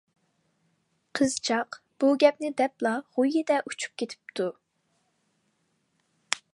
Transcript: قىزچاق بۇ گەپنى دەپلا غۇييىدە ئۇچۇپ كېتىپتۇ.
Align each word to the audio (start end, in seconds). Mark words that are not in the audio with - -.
قىزچاق 1.19 1.77
بۇ 2.03 2.09
گەپنى 2.23 2.51
دەپلا 2.63 2.95
غۇييىدە 3.19 3.61
ئۇچۇپ 3.69 4.03
كېتىپتۇ. 4.03 4.49